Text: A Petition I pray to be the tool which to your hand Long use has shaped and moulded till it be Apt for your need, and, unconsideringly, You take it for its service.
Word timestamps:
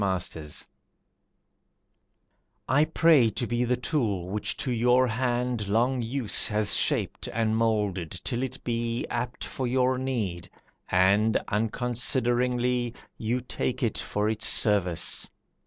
A 0.03 0.15
Petition 0.17 0.65
I 2.67 2.85
pray 2.85 3.29
to 3.29 3.45
be 3.45 3.63
the 3.63 3.75
tool 3.77 4.29
which 4.29 4.57
to 4.57 4.71
your 4.71 5.05
hand 5.07 5.67
Long 5.67 6.01
use 6.01 6.47
has 6.47 6.75
shaped 6.75 7.27
and 7.31 7.55
moulded 7.55 8.09
till 8.09 8.41
it 8.41 8.63
be 8.63 9.05
Apt 9.11 9.43
for 9.43 9.67
your 9.67 9.99
need, 9.99 10.49
and, 10.89 11.37
unconsideringly, 11.49 12.95
You 13.19 13.41
take 13.41 13.83
it 13.83 13.99
for 13.99 14.27
its 14.27 14.47
service. 14.47 15.29